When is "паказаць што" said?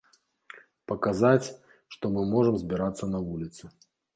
0.91-2.05